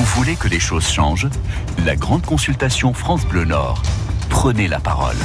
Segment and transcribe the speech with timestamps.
[0.00, 1.28] Vous voulez que les choses changent?
[1.84, 3.82] La grande consultation France Bleu Nord.
[4.30, 5.16] Prenez la parole.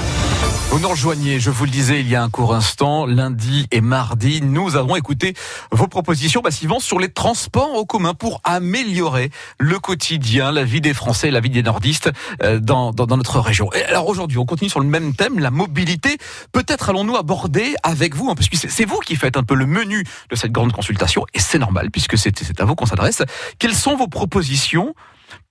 [0.69, 3.79] Vous nous rejoignez, je vous le disais il y a un court instant, lundi et
[3.79, 5.33] mardi, nous avons écouté
[5.71, 10.93] vos propositions, Bassivant, sur les transports en commun pour améliorer le quotidien, la vie des
[10.93, 12.11] Français, la vie des nordistes
[12.43, 13.71] euh, dans, dans, dans notre région.
[13.73, 16.17] Et alors aujourd'hui, on continue sur le même thème, la mobilité.
[16.51, 19.67] Peut-être allons-nous aborder avec vous, hein, parce que c'est vous qui faites un peu le
[19.67, 23.23] menu de cette grande consultation, et c'est normal, puisque c'est à vous qu'on s'adresse.
[23.59, 24.93] Quelles sont vos propositions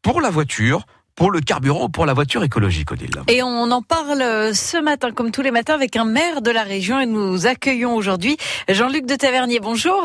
[0.03, 0.85] pour la voiture
[1.17, 3.23] pour le carburant ou pour la voiture écologique, Odile.
[3.29, 6.63] Et on en parle ce matin, comme tous les matins, avec un maire de la
[6.63, 8.37] région et nous accueillons aujourd'hui
[8.69, 9.61] Jean-Luc de Tavernier.
[9.61, 10.05] Bonjour.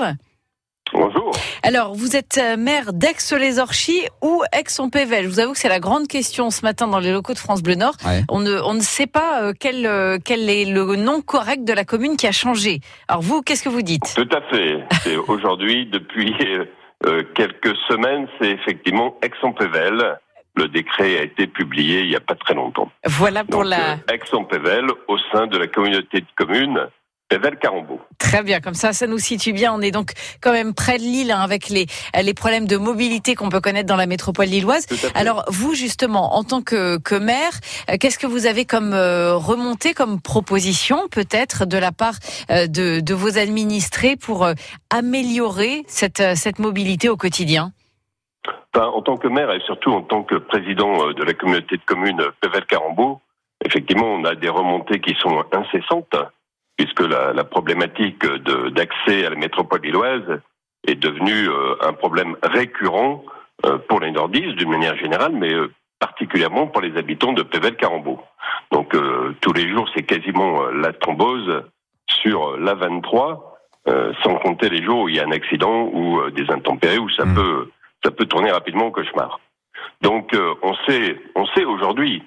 [0.93, 1.31] Bonjour.
[1.63, 5.25] Alors, vous êtes maire d'Aix-les-Orchies ou Aix-en-Pével?
[5.25, 7.61] Je vous avoue que c'est la grande question ce matin dans les locaux de France
[7.61, 7.93] Bleu Nord.
[8.05, 8.23] Ouais.
[8.29, 11.73] On, ne, on ne sait pas euh, quel, euh, quel est le nom correct de
[11.73, 12.79] la commune qui a changé.
[13.07, 14.15] Alors vous, qu'est-ce que vous dites?
[14.15, 14.79] Tout à fait.
[15.03, 16.33] C'est aujourd'hui, depuis
[17.05, 20.17] euh, quelques semaines, c'est effectivement Aix-en-Pével.
[20.59, 22.89] Le décret a été publié il n'y a pas très longtemps.
[23.05, 23.93] Voilà pour Donc, la...
[23.93, 26.79] euh, Aix-en-Pével au sein de la communauté de communes
[27.29, 28.01] Pével-Carambeau.
[28.17, 29.71] Très bien, comme ça, ça nous situe bien.
[29.71, 31.85] On est donc quand même près de Lille hein, avec les,
[32.21, 34.85] les problèmes de mobilité qu'on peut connaître dans la métropole lilloise.
[35.13, 37.53] Alors vous, justement, en tant que, que maire,
[37.89, 42.15] euh, qu'est-ce que vous avez comme euh, remontée, comme proposition peut-être de la part
[42.49, 44.53] euh, de, de vos administrés pour euh,
[44.89, 47.71] améliorer cette, euh, cette mobilité au quotidien?
[48.73, 51.77] Enfin, en tant que maire et surtout en tant que président euh, de la communauté
[51.77, 53.19] de communes Pével-Carambeau,
[53.65, 56.15] effectivement, on a des remontées qui sont incessantes,
[56.77, 58.25] puisque la, la problématique
[58.73, 60.41] d'accès à la métropole lilloise
[60.87, 63.23] est devenue euh, un problème récurrent
[63.65, 65.53] euh, pour les nordistes d'une manière générale, mais
[65.99, 68.19] particulièrement pour les habitants de Pével-Carambeau.
[68.71, 71.63] Donc euh, tous les jours, c'est quasiment la thrombose
[72.07, 76.19] sur la 23, euh, sans compter les jours où il y a un accident ou
[76.19, 77.35] euh, des intempéries où ça Mm.
[77.35, 77.69] peut
[78.03, 79.39] ça peut tourner rapidement au cauchemar.
[80.01, 82.23] Donc euh, on sait on sait aujourd'hui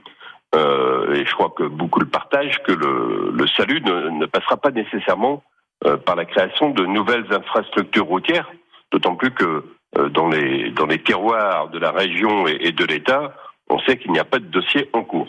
[0.55, 4.57] euh, et je crois que beaucoup le partagent que le, le salut ne, ne passera
[4.57, 5.43] pas nécessairement
[5.85, 8.49] euh, par la création de nouvelles infrastructures routières,
[8.93, 9.65] d'autant plus que
[9.99, 13.35] euh, dans les dans les tiroirs de la région et, de l'État,
[13.69, 15.29] on sait qu'il n'y a pas de dossier en cours.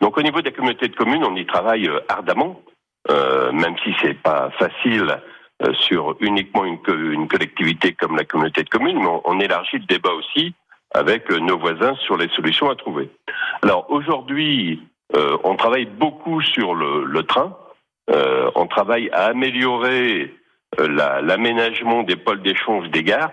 [0.00, 2.60] Donc au niveau des communautés de communes, on y travaille euh, ardemment,
[3.10, 5.20] euh, même si c'est pas facile
[5.72, 6.78] sur uniquement une,
[7.12, 10.54] une collectivité comme la communauté de communes, mais on, on élargit le débat aussi
[10.92, 13.08] avec euh, nos voisins sur les solutions à trouver.
[13.62, 14.82] Alors aujourd'hui,
[15.16, 17.56] euh, on travaille beaucoup sur le, le train.
[18.10, 20.34] Euh, on travaille à améliorer
[20.80, 23.30] euh, la- l'aménagement des pôles d'échange des gares.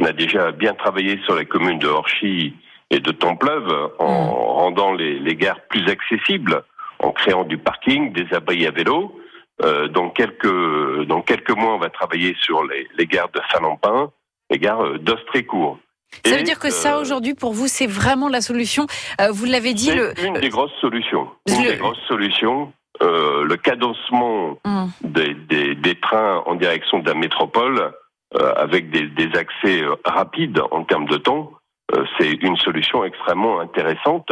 [0.00, 2.54] On a déjà bien travaillé sur les communes de Orchy
[2.90, 6.62] et de Templeuve en rendant les, les gares plus accessibles,
[7.00, 9.18] en créant du parking, des abris à vélo.
[9.62, 14.10] Euh, dans quelques dans quelques mois, on va travailler sur les, les gares de Saint-Lampin,
[14.50, 15.78] les gares euh, d'Ostrécourt.
[16.24, 18.86] Ça veut dire que ça, euh, aujourd'hui, pour vous, c'est vraiment la solution.
[19.20, 20.12] Euh, vous l'avez dit, c'est le...
[20.24, 21.28] une des grosses solutions.
[21.48, 24.90] Une Le- des grosses solutions, le cadencement Hum.
[25.02, 27.92] des, des, des trains en direction de la métropole,
[28.56, 31.52] avec des, des accès rapides en termes de temps,
[32.18, 34.30] c'est une solution extrêmement intéressante.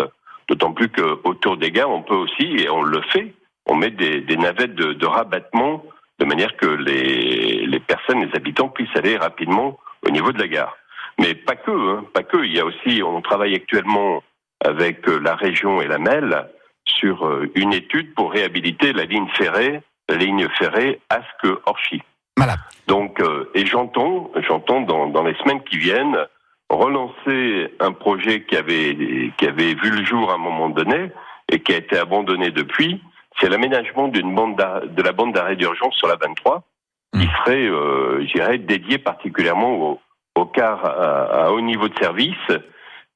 [0.48, 3.32] D'autant plus que autour des gares, on peut aussi, et on le fait,
[3.66, 5.84] on met des, des navettes de, de rabattement
[6.18, 10.48] de manière que les, les personnes, les habitants puissent aller rapidement au niveau de la
[10.48, 10.76] gare.
[11.18, 12.44] Mais pas que, hein, pas que.
[12.44, 14.22] Il y a aussi, on travaille actuellement
[14.64, 16.48] avec euh, la région et la MEL
[16.84, 22.02] sur euh, une étude pour réhabiliter la ligne ferrée, la ligne ferrée Asque-Orchy.
[22.36, 22.56] Voilà.
[22.86, 26.18] Donc, euh, et j'entends, j'entends dans, dans les semaines qui viennent
[26.70, 31.10] relancer un projet qui avait qui avait vu le jour à un moment donné
[31.50, 33.02] et qui a été abandonné depuis.
[33.40, 36.62] C'est l'aménagement d'une bande de la bande d'arrêt d'urgence sur la 23,
[37.14, 37.30] qui Mm.
[37.44, 40.00] serait, euh, je dirais, dédiée particulièrement au,
[40.36, 42.36] au car à, à haut niveau de service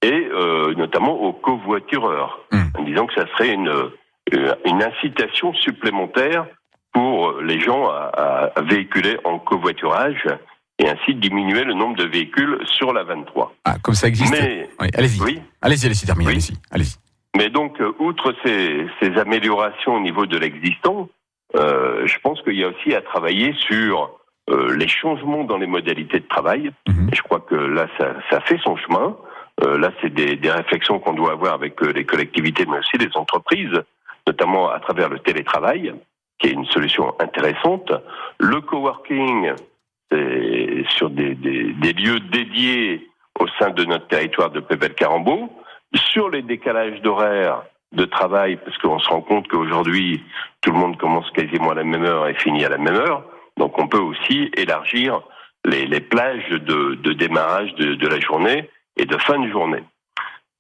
[0.03, 2.63] et euh, notamment aux covoitureurs, Mm.
[2.79, 6.47] en disant que ça serait une euh, une incitation supplémentaire
[6.93, 10.25] pour les gens à, à véhiculer en covoiturage
[10.81, 13.55] et ainsi diminuer le nombre de véhicules sur la 23.
[13.65, 14.33] Ah, comme ça existe.
[14.33, 15.21] Mais Oui, allez-y.
[15.23, 16.33] oui, Allez-y, allez-y, terminez, Oui.
[16.35, 16.55] allez-y.
[16.73, 16.97] Allez-y.
[17.37, 21.09] mais donc euh, outre ces, ces améliorations au niveau de l'existant,
[21.57, 24.19] euh, je pense qu'il y a aussi à travailler sur
[24.51, 26.71] euh, les changements dans les modalités de travail.
[26.89, 27.11] Mhm.
[27.13, 29.17] Et je crois que là, ça, ça fait son chemin.
[29.63, 33.15] Euh, là, c'est des, des réflexions qu'on doit avoir avec les collectivités, mais aussi les
[33.17, 33.83] entreprises,
[34.27, 35.95] notamment à travers le télétravail,
[36.39, 37.93] qui est une solution intéressante.
[38.39, 39.53] Le coworking,
[40.91, 43.09] sur des, des, des lieux dédiés
[43.41, 45.51] au sein de notre territoire de Pébel-Carambeau.
[46.13, 47.63] Sur les décalages d'horaire
[47.93, 50.23] de travail, parce qu'on se rend compte qu'aujourd'hui,
[50.61, 53.25] tout le monde commence quasiment à la même heure et finit à la même heure.
[53.57, 55.23] Donc on peut aussi élargir
[55.65, 59.83] les, plages de, démarrage de, la journée et de fin de journée.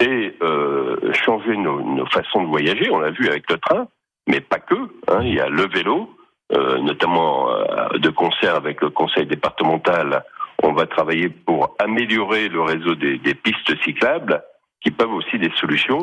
[0.00, 3.88] Et euh, changer nos, façons de voyager, on l'a vu avec le train,
[4.26, 4.74] mais pas que.
[5.08, 6.10] Hein, il y a le vélo,
[6.52, 10.24] euh, notamment euh, de concert avec le conseil départemental.
[10.62, 14.42] On va travailler pour améliorer le réseau des, des pistes cyclables,
[14.80, 16.02] qui peuvent aussi des solutions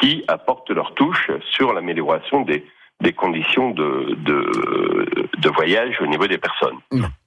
[0.00, 2.64] qui apportent leur touche sur l'amélioration des,
[3.00, 6.78] des conditions de, de, de, voyage au niveau des personnes.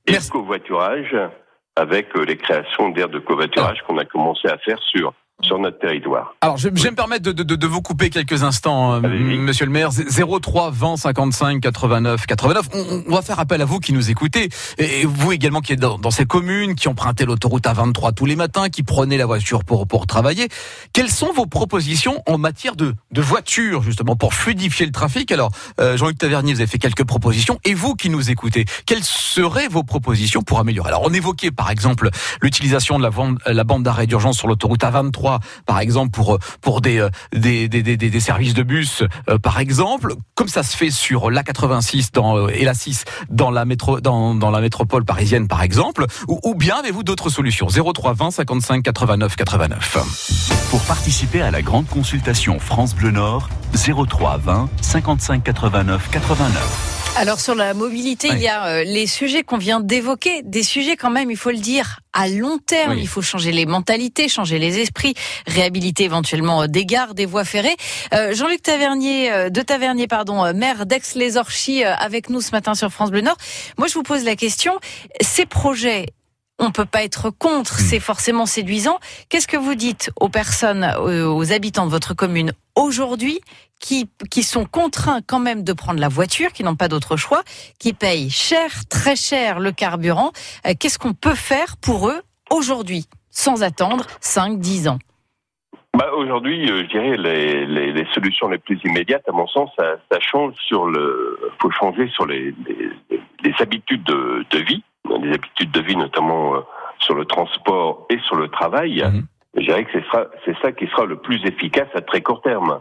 [0.08, 1.16] Et le covoiturage,
[1.76, 6.36] avec les créations d'aires de covoiturage qu'on a commencé à faire sur sur notre territoire.
[6.42, 9.66] Alors, je, je vais me permettre de, de, de, vous couper quelques instants, euh, Monsieur
[9.66, 9.90] le maire.
[9.92, 12.70] 03 20 55 89 89.
[12.74, 15.80] On, on, va faire appel à vous qui nous écoutez, et vous également qui êtes
[15.80, 19.64] dans, dans ces communes, qui empruntez l'autoroute A23 tous les matins, qui prenez la voiture
[19.64, 20.50] pour pour travailler.
[20.94, 25.32] Quelles sont vos propositions en matière de de voiture justement pour fluidifier le trafic?
[25.32, 29.04] Alors, euh, Jean-Luc Tavernier, vous avez fait quelques propositions, et vous qui nous écoutez, quelles
[29.04, 30.90] seraient vos propositions pour améliorer?
[30.90, 32.10] Alors, on évoquait par exemple
[32.42, 35.29] l'utilisation de la, la bande d'arrêt d'urgence sur l'autoroute A23
[35.66, 39.04] par exemple pour pour des des, des, des, des services de bus,
[39.44, 43.66] par exemple, comme ça se fait sur la 86 dans, et la 6 dans la
[43.66, 47.68] métro dans, dans la métropole parisienne, par exemple, ou, ou bien avez-vous d'autres solutions?
[47.68, 49.98] 03 20 55 89 89.
[50.70, 56.89] Pour participer à la grande consultation France Bleu Nord, 03 20 55 89 89.
[57.18, 58.36] Alors sur la mobilité, oui.
[58.38, 61.52] il y a euh, les sujets qu'on vient d'évoquer, des sujets quand même, il faut
[61.52, 62.94] le dire, à long terme.
[62.94, 63.00] Oui.
[63.02, 65.14] Il faut changer les mentalités, changer les esprits,
[65.46, 67.76] réhabiliter éventuellement des gares, des voies ferrées.
[68.14, 73.12] Euh, Jean-Luc Tavernier, euh, de Tavernier, pardon, maire d'Aix-les-Orchies, avec nous ce matin sur France
[73.12, 73.38] Bleu Nord.
[73.78, 74.74] Moi, je vous pose la question,
[75.22, 76.06] ces projets
[76.62, 79.00] on peut pas être contre, c'est forcément séduisant.
[79.30, 83.40] Qu'est-ce que vous dites aux personnes, aux habitants de votre commune aujourd'hui
[83.80, 87.42] qui, qui sont contraints quand même de prendre la voiture, qui n'ont pas d'autre choix,
[87.80, 90.32] qui payent cher, très cher le carburant
[90.80, 92.22] Qu'est-ce qu'on peut faire pour eux
[92.52, 95.00] aujourd'hui, sans attendre 5, 10 ans?
[95.98, 99.96] Bah aujourd'hui, je dirais les, les, les, solutions les plus immédiates, à mon sens, ça,
[100.12, 104.84] ça change sur le, faut changer sur les, les, les habitudes de, de vie
[105.18, 106.60] des habitudes de vie, notamment euh,
[107.00, 109.24] sur le transport et sur le travail, mmh.
[109.56, 109.92] je dirais que
[110.46, 112.80] c'est ça qui sera le plus efficace à très court terme.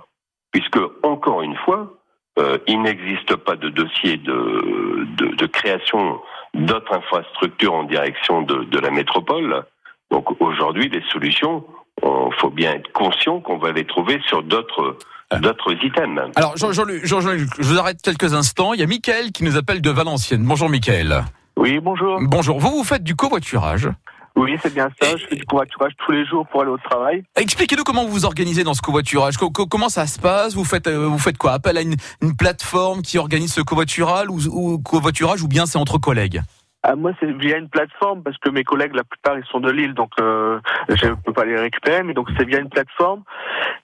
[0.52, 1.94] Puisque, encore une fois,
[2.38, 6.20] euh, il n'existe pas de dossier de, de, de création
[6.54, 9.64] d'autres infrastructures en direction de, de la métropole.
[10.10, 11.64] Donc aujourd'hui, les solutions,
[12.02, 14.96] il faut bien être conscient qu'on va les trouver sur d'autres
[15.40, 16.32] d'autres items.
[16.36, 18.72] Alors Jean-Luc, Jean Jean je vous arrête quelques instants.
[18.72, 20.42] Il y a Mickaël qui nous appelle de Valenciennes.
[20.42, 21.22] Bonjour Mickaël.
[21.56, 22.18] Oui, bonjour.
[22.22, 22.58] Bonjour.
[22.58, 23.90] Vous, vous faites du covoiturage
[24.38, 25.16] oui, c'est bien ça.
[25.16, 27.24] Je fais du covoiturage tous les jours pour aller au travail.
[27.36, 29.36] Expliquez-nous comment vous vous organisez dans ce covoiturage.
[29.36, 30.54] Comment ça se passe?
[30.54, 31.52] Vous faites, vous faites quoi?
[31.52, 35.78] Appel à une, une, plateforme qui organise ce covoiturage ou, ou covoiturage ou bien c'est
[35.78, 36.40] entre collègues?
[36.84, 39.70] Ah, moi, c'est via une plateforme parce que mes collègues, la plupart, ils sont de
[39.70, 42.04] Lille, donc euh, je ne peux pas les récupérer.
[42.04, 43.24] Mais donc, c'est via une plateforme.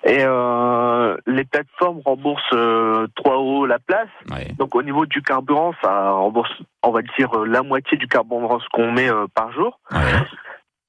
[0.04, 4.08] Et euh, les plateformes remboursent euh, 3 euros la place.
[4.30, 4.52] Ouais.
[4.58, 6.52] Donc, au niveau du carburant, ça rembourse,
[6.82, 9.80] on va dire, la moitié du carburant qu'on met euh, par jour.
[9.90, 9.98] Ouais.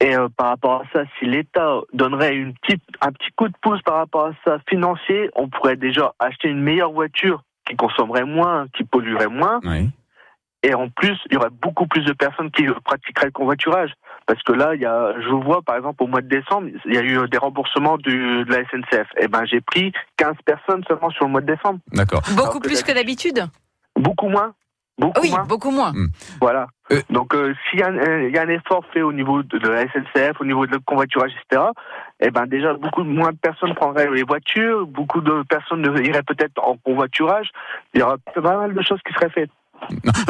[0.00, 3.54] Et euh, par rapport à ça, si l'État donnerait une petite, un petit coup de
[3.62, 8.24] pouce par rapport à ça financier, on pourrait déjà acheter une meilleure voiture qui consommerait
[8.24, 9.60] moins, qui polluerait moins.
[10.62, 13.92] Et en plus, il y aurait beaucoup plus de personnes qui pratiqueraient le convoiturage.
[14.26, 16.94] Parce que là, il y a, je vois, par exemple, au mois de décembre, il
[16.94, 19.06] y a eu des remboursements du, de la SNCF.
[19.18, 21.78] Et ben, j'ai pris 15 personnes seulement sur le mois de décembre.
[21.92, 22.22] D'accord.
[22.36, 23.46] Beaucoup plus que d'habitude?
[23.94, 24.54] Beaucoup moins.
[24.98, 25.44] Beaucoup oui, moins.
[25.44, 25.92] beaucoup moins.
[25.92, 26.08] Mmh.
[26.40, 26.68] Voilà.
[26.90, 27.00] Euh.
[27.10, 30.40] Donc, euh, s'il y, y, a un effort fait au niveau de, de, la SNCF,
[30.40, 31.64] au niveau de le convoiturage, etc.,
[32.20, 36.58] eh ben déjà beaucoup moins de personnes prendraient les voitures, beaucoup de personnes iraient peut-être
[36.62, 37.50] en convoiturage.
[37.92, 39.50] Il y aura pas mal de choses qui seraient faites.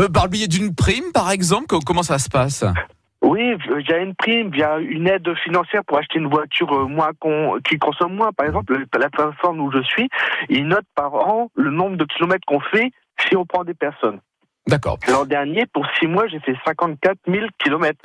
[0.00, 2.64] Euh, par le biais d'une prime, par exemple, comment ça se passe?
[3.22, 6.28] Oui, il y a une prime, il y a une aide financière pour acheter une
[6.28, 8.32] voiture euh, moins con, qui consomme moins.
[8.32, 10.08] Par exemple, la plateforme où je suis,
[10.48, 14.20] il note par an le nombre de kilomètres qu'on fait si on prend des personnes.
[14.66, 14.98] D'accord.
[15.08, 18.04] L'an dernier, pour six mois, j'ai fait 54 000 kilomètres.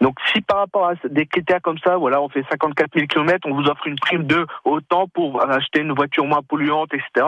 [0.00, 3.46] Donc, si par rapport à des critères comme ça, voilà, on fait 54 000 kilomètres,
[3.46, 7.26] on vous offre une prime de autant pour acheter une voiture moins polluante, etc.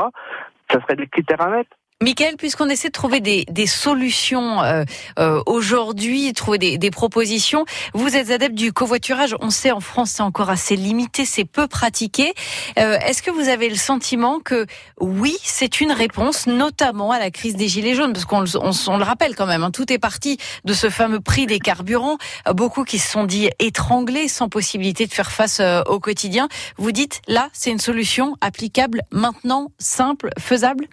[0.70, 1.70] Ça serait des critères à mettre.
[2.02, 4.84] Michael, puisqu'on essaie de trouver des, des solutions euh,
[5.20, 9.36] euh, aujourd'hui, trouver des, des, propositions, vous êtes adepte du covoiturage.
[9.40, 12.34] On sait en France c'est encore assez limité, c'est peu pratiqué.
[12.78, 14.66] Euh, Est-ce que vous avez le sentiment que
[15.00, 18.96] oui, c'est une réponse, notamment à la crise des gilets jaunes, parce qu'on on, on
[18.96, 22.18] le rappelle quand même, hein, tout est parti de ce fameux prix des carburants.
[22.52, 26.48] Beaucoup qui se sont dit étranglés, sans possibilité de faire face euh, au quotidien.
[26.78, 30.88] Vous dites là, c'est une solution applicable maintenant, simple, faisable?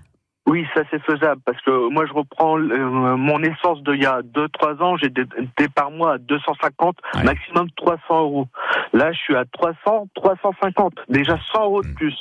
[0.49, 4.21] Oui, ça c'est faisable parce que moi je reprends euh, mon essence d'il y a
[4.21, 5.25] 2-3 ans, j'ai des,
[5.57, 7.23] des par mois à 250, Ouais.
[7.23, 8.47] maximum 300 euros.
[8.93, 11.93] Là, je suis à 300, 350, déjà 100 euros de Mm.
[11.93, 12.17] plus.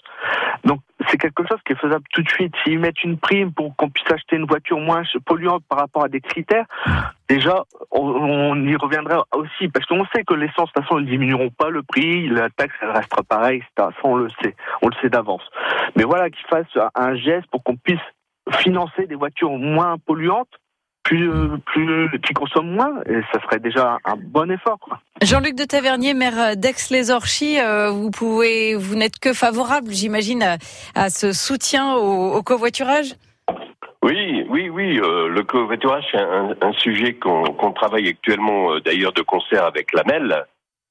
[0.64, 2.52] Donc c'est quelque chose qui est faisable tout de suite.
[2.64, 6.08] S'ils mettent une prime pour qu'on puisse acheter une voiture moins polluante par rapport à
[6.08, 6.66] des critères,
[7.28, 11.06] déjà on, on y reviendra aussi parce qu'on sait que l'essence de toute façon ils
[11.06, 13.88] diminueront pas le prix, la taxe elle restera pareille, etc.
[14.02, 15.42] Ça on le sait, on le sait d'avance.
[15.96, 18.00] Mais voilà qu'ils fassent un geste pour qu'on puisse
[18.56, 20.48] financer des voitures moins polluantes,
[21.02, 24.78] plus, euh, plus qui consomment moins, et ça serait déjà un bon effort.
[25.22, 30.56] Jean-Luc de Tavernier, maire d'Aix-les-Orchies, euh, vous pouvez, vous n'êtes que favorable, j'imagine, à,
[30.94, 33.14] à ce soutien au, au covoiturage?
[34.02, 35.00] Oui, oui, oui.
[35.00, 39.92] euh, le covoiturage, c'est un, un sujet qu'on travaille actuellement, euh, d'ailleurs, de concert avec
[39.92, 40.44] l'AMEL,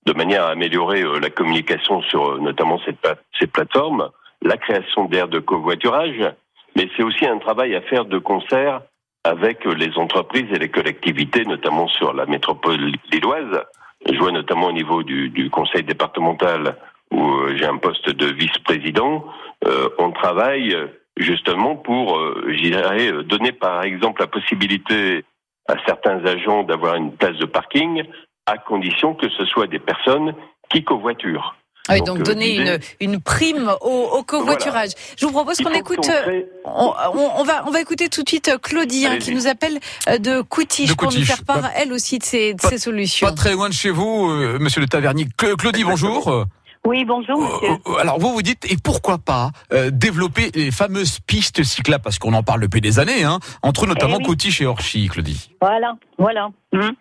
[0.06, 4.10] de manière à améliorer euh, la communication sur euh, notamment cette pla- ces plateformes,
[4.42, 6.34] la création d'aires de covoiturage,
[6.78, 8.82] mais c'est aussi un travail à faire de concert
[9.24, 13.64] avec les entreprises et les collectivités, notamment sur la métropole lilloise.
[14.08, 16.78] Je vois notamment au niveau du, conseil départemental
[17.12, 19.26] où euh, j'ai un poste de vice-président,
[19.66, 25.26] euh, on travaille euh, justement pour, je dirais, donner par exemple la possibilité
[25.68, 28.04] à certains agents d'avoir une place de parking
[28.46, 30.36] à condition que ce soit des personnes
[30.70, 31.56] qui covoiturent.
[31.88, 34.90] Ah Oui, Donc, donc euh, donner une, une prime au, au covoiturage.
[35.18, 36.08] Je vous propose qu'on écoute.
[36.10, 39.18] euh, crée- On, on- on va, on va écouter tout de suite euh, Claudie hein,
[39.20, 39.80] qui nous appelle
[40.20, 42.78] de Coutiche De pour nous faire part, Pas- elle aussi, de ses, de pas- ses
[42.78, 43.28] solutions.
[43.28, 45.28] Pas très loin de chez vous, euh, monsieur le Tavernier.
[45.38, 46.46] Cla- Claudie, bonjour.
[46.88, 47.70] Oui, bonjour, monsieur.
[47.72, 52.02] Euh, euh, alors vous vous dites, et pourquoi pas euh, développer les fameuses pistes cyclables,
[52.02, 54.28] parce qu'on en parle depuis des années, hein, entre notamment Eh oui.
[54.28, 55.52] Cotiche et Orchy, Claudie.
[55.62, 56.48] Voilà, voilà.
[56.72, 56.94] Mhm.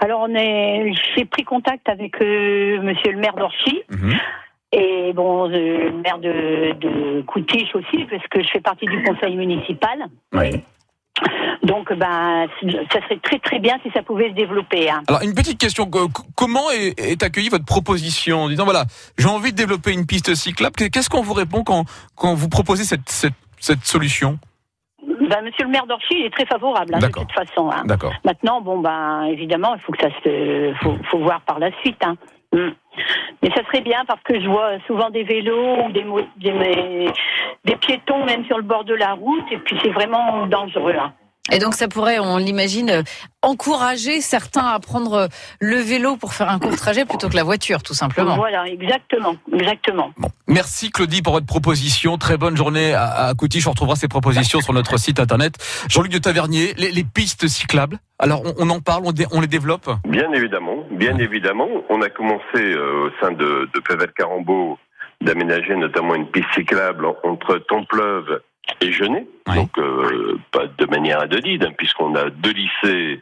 [0.00, 4.12] Alors, on est, j'ai pris contact avec euh, monsieur le maire d'Orchy Mhm.
[4.72, 9.34] et bon, le maire de, de Coutiche aussi, parce que je fais partie du conseil
[9.36, 10.08] municipal.
[10.34, 10.60] Oui.
[11.62, 12.48] Donc, ben,
[12.92, 14.90] ça serait très très bien si ça pouvait se développer.
[14.90, 15.02] hein.
[15.08, 18.84] Alors une petite question, co- co- comment est, est accueillie votre proposition en disant voilà,
[19.16, 21.84] j'ai envie de développer une piste cyclable, qu'est-ce qu'on vous répond quand,
[22.16, 24.38] quand vous proposez cette, cette, cette solution?
[25.06, 27.70] Ben, monsieur le maire d'Orchy il est très favorable hein, de toute façon.
[27.70, 27.84] hein.
[27.86, 28.12] D'accord.
[28.24, 32.02] Maintenant, bon, ben, évidemment, il faut que ça se, faut, faut voir par la suite.
[32.04, 32.16] Hein.
[32.52, 32.68] Mm.
[33.42, 36.04] Mais ça serait bien parce que je vois souvent des vélos ou des,
[37.64, 40.94] des piétons même sur le bord de la route et puis c'est vraiment dangereux.
[41.00, 41.12] hein.
[41.50, 43.02] Et donc ça pourrait, on l'imagine,
[43.42, 45.28] encourager certains à prendre
[45.60, 48.36] le vélo pour faire un court trajet plutôt que la voiture, tout simplement.
[48.36, 50.12] Voilà, exactement, exactement.
[50.18, 50.28] Bon.
[50.46, 52.16] Merci Claudie pour votre proposition.
[52.16, 53.66] Très bonne journée à, à Coutiche.
[53.66, 55.54] On retrouvera ces propositions sur notre site internet.
[55.88, 57.98] Jean-Luc de Tavernier, les, les pistes cyclables.
[58.20, 61.66] Alors on, on en parle, on, dé- on les développe Bien évidemment, bien évidemment.
[61.90, 64.78] On a commencé euh, au sein de, de Pével Carambeau
[65.20, 68.40] d'aménager notamment une piste cyclable en- entre Templeuve
[68.80, 69.26] et.
[69.48, 69.54] Oui.
[69.56, 73.20] Donc euh, pas de manière anodine, hein, puisqu'on a deux lycées,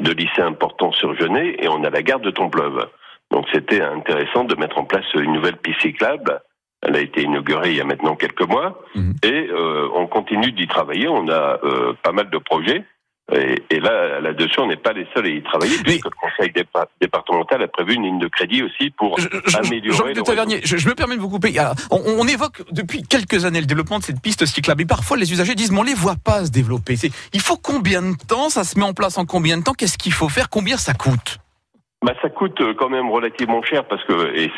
[0.00, 2.86] deux lycées importants sur Genet et on a la gare de Templeuve.
[3.30, 6.40] Donc c'était intéressant de mettre en place une nouvelle piste cyclable.
[6.82, 9.14] Elle a été inaugurée il y a maintenant quelques mois Mhm.
[9.22, 11.08] et euh, on continue d'y travailler.
[11.08, 12.84] On a euh, pas mal de projets.
[13.34, 16.50] Et, et là, là-dessus, on n'est pas les seuls à y travailler, puisque le Conseil
[16.52, 20.20] dépa- départemental a prévu une ligne de crédit aussi pour Je- je- améliorer Jean-Luc de
[20.20, 21.56] le Tavernier, je, je me permets de vous couper.
[21.58, 24.82] Alors, on, on évoque depuis quelques années le développement de cette piste cyclable.
[24.82, 26.94] Et parfois, les usagers disent, mais on les voit pas se développer.
[27.32, 28.48] Il faut combien de temps?
[28.48, 29.74] Ça se met en place en combien de temps?
[29.74, 30.48] Qu'est-ce qu'il faut faire?
[30.50, 31.38] Combien ça coûte?
[32.02, 34.50] Bah, ça coûte euh, quand même relativement cher parce que et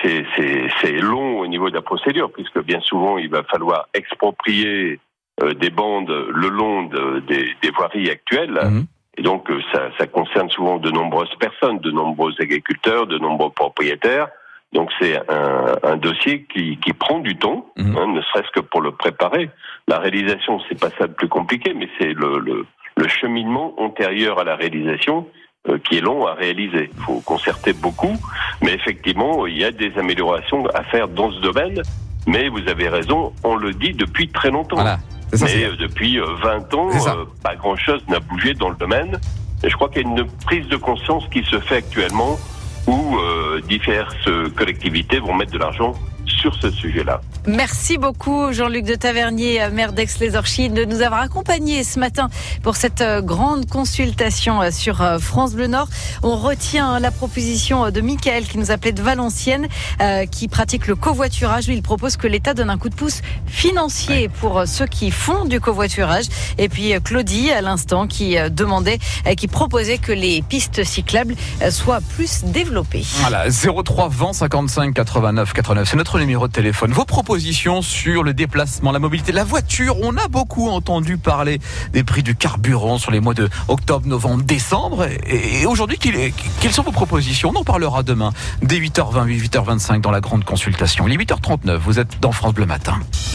[0.80, 5.00] c'est long au niveau de la procédure puisque bien souvent il va falloir exproprier
[5.40, 8.84] des bandes le long de- des, des voiries actuelles Mhm.
[9.18, 13.50] et donc euh, ça ça concerne souvent de nombreuses personnes, de nombreux agriculteurs, de nombreux
[13.50, 14.28] propriétaires.
[14.72, 17.96] Donc c'est un, un dossier qui, qui prend du temps, Mhm.
[17.96, 19.50] hein, ne serait-ce que pour le préparer.
[19.88, 22.64] La réalisation, c'est pas ça le plus compliqué, mais c'est le, le,
[22.96, 25.26] le cheminement antérieur à la réalisation
[25.68, 26.90] euh, qui est long à réaliser.
[26.96, 28.16] Il faut concerter beaucoup,
[28.62, 31.80] mais effectivement, il y a des améliorations à faire dans ce domaine.
[32.26, 34.76] Mais vous avez raison, on le dit depuis très longtemps.
[34.76, 34.98] Voilà.
[35.32, 37.14] Ça, Mais euh, depuis euh, 20 ans, C'est ça.
[37.14, 39.18] euh, pas grand-chose n'a bougé dans le domaine.
[39.64, 42.38] Et je crois qu'il y a une prise de conscience qui se fait actuellement
[42.86, 45.94] où euh, diverses collectivités vont mettre de l'argent
[46.42, 47.20] sur ce sujet-là.
[47.46, 52.30] Merci beaucoup Jean-Luc de Tavernier, euh, maire d'Aix-les-Orchies, de nous avoir accompagnés ce matin
[52.64, 55.87] pour cette euh, grande consultation euh, sur France Bleu Nord.
[56.25, 59.68] On retient la proposition de Michael qui nous appelait de Valenciennes,
[60.00, 61.68] euh, qui pratique le covoiturage.
[61.68, 65.44] Lui, il propose que l'État donne un coup de pouce financier pour ceux qui font
[65.44, 66.25] du covoiturage.
[66.58, 68.99] Et puis Claudie, à l'instant, qui demandait,
[69.37, 71.37] qui proposait que les pistes cyclables
[71.70, 73.04] soient plus développées.
[73.20, 75.88] Voilà, 03 20 55 89 89.
[75.88, 76.31] C'est notre numéro.
[76.40, 76.92] De téléphone.
[76.92, 79.96] Vos propositions sur le déplacement, la mobilité, la voiture.
[80.02, 81.60] On a beaucoup entendu parler
[81.92, 85.06] des prix du carburant sur les mois de octobre, novembre, décembre.
[85.26, 87.52] Et aujourd'hui, quelles sont vos propositions?
[87.54, 91.06] On en parlera demain, dès 8h20, 8h25 dans la grande consultation.
[91.06, 92.98] Il est 8h39, vous êtes dans France Bleu Matin.